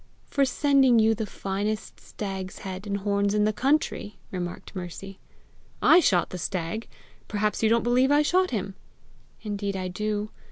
[0.31, 5.19] "For sending you the finest stag's head and horns in the country!" remarked Mercy.
[5.79, 6.87] "I shot the stag!
[7.27, 8.73] Perhaps you don't believe I shot him!"
[9.43, 10.31] "Indeed I do!